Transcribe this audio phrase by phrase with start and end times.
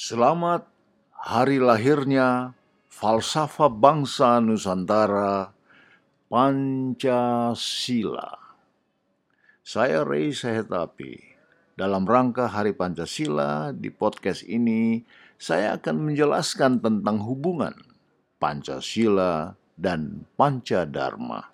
[0.00, 0.64] Selamat
[1.12, 2.56] hari lahirnya
[2.88, 5.52] falsafah bangsa Nusantara
[6.24, 8.32] Pancasila.
[9.60, 11.36] Saya Ray Sehetapi.
[11.76, 15.04] Dalam rangka Hari Pancasila di podcast ini,
[15.36, 17.76] saya akan menjelaskan tentang hubungan
[18.40, 21.52] Pancasila dan Pancadharma.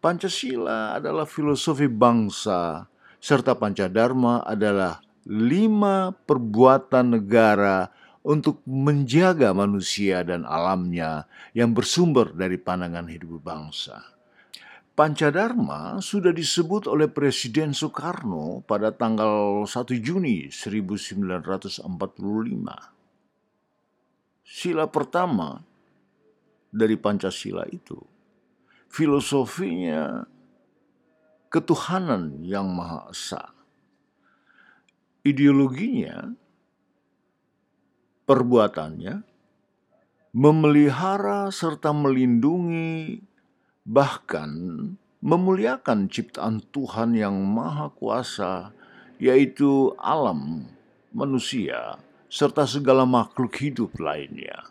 [0.00, 2.88] Pancasila adalah filosofi bangsa,
[3.20, 7.90] serta Pancadharma adalah lima perbuatan negara
[8.22, 13.98] untuk menjaga manusia dan alamnya yang bersumber dari pandangan hidup bangsa.
[14.92, 19.72] Pancadharma sudah disebut oleh Presiden Soekarno pada tanggal 1
[20.04, 21.88] Juni 1945.
[24.44, 25.64] Sila pertama
[26.68, 27.96] dari Pancasila itu
[28.92, 30.28] filosofinya
[31.48, 33.61] ketuhanan yang Maha Esa
[35.22, 36.34] ideologinya,
[38.26, 39.22] perbuatannya,
[40.34, 43.22] memelihara serta melindungi,
[43.86, 44.50] bahkan
[45.22, 48.74] memuliakan ciptaan Tuhan yang Maha Kuasa,
[49.22, 50.66] yaitu alam,
[51.14, 54.66] manusia, serta segala makhluk hidup lainnya.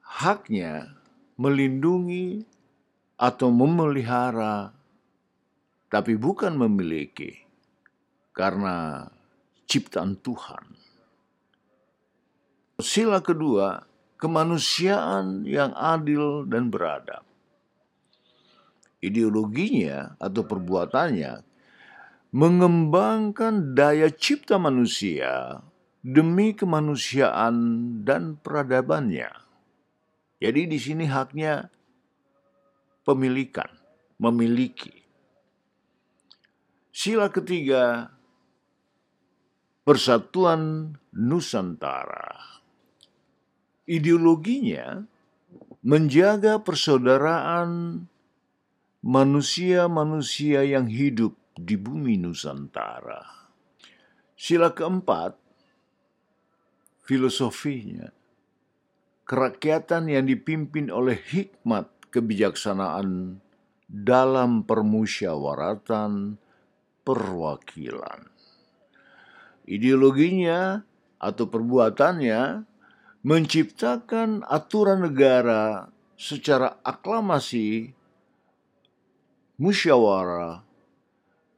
[0.00, 0.96] Haknya
[1.36, 2.46] melindungi
[3.20, 4.72] atau memelihara,
[5.90, 7.47] tapi bukan memiliki
[8.38, 9.02] karena
[9.66, 10.64] ciptaan Tuhan.
[12.78, 13.82] Sila kedua,
[14.14, 17.26] kemanusiaan yang adil dan beradab.
[19.02, 21.42] Ideologinya atau perbuatannya
[22.30, 25.58] mengembangkan daya cipta manusia
[25.98, 27.54] demi kemanusiaan
[28.06, 29.34] dan peradabannya.
[30.38, 31.66] Jadi di sini haknya
[33.02, 33.66] pemilikan,
[34.22, 34.94] memiliki.
[36.94, 38.14] Sila ketiga,
[39.88, 42.60] Persatuan Nusantara.
[43.88, 45.00] Ideologinya
[45.80, 48.04] menjaga persaudaraan
[49.00, 53.48] manusia-manusia yang hidup di bumi Nusantara.
[54.36, 55.40] Sila keempat,
[57.08, 58.12] filosofinya,
[59.24, 63.40] kerakyatan yang dipimpin oleh hikmat kebijaksanaan
[63.88, 66.36] dalam permusyawaratan
[67.08, 68.36] perwakilan
[69.68, 70.80] ideologinya
[71.20, 72.64] atau perbuatannya
[73.22, 77.92] menciptakan aturan negara secara aklamasi,
[79.60, 80.64] musyawarah,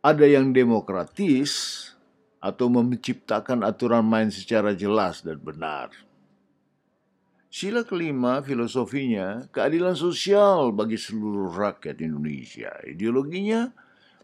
[0.01, 1.87] ada yang demokratis
[2.41, 5.93] atau menciptakan aturan main secara jelas dan benar.
[7.51, 12.71] Sila kelima filosofinya keadilan sosial bagi seluruh rakyat Indonesia.
[12.87, 13.75] Ideologinya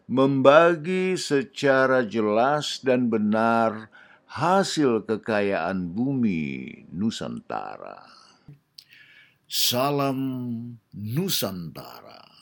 [0.07, 3.91] membagi secara jelas dan benar
[4.31, 8.07] hasil kekayaan bumi Nusantara.
[9.47, 10.19] Salam
[10.95, 12.36] Nusantara.